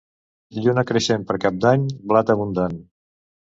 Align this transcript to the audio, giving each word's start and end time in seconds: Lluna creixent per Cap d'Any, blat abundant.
Lluna 0.59 0.83
creixent 0.93 1.27
per 1.33 1.39
Cap 1.45 1.61
d'Any, 1.67 1.87
blat 2.13 2.35
abundant. 2.39 2.83